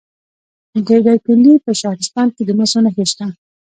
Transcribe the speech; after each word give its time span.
د 0.87 0.89
دایکنډي 1.05 1.53
په 1.65 1.71
شهرستان 1.81 2.27
کې 2.35 2.43
د 2.45 2.51
مسو 2.59 2.79
نښې 2.85 3.05
شته. 3.11 3.27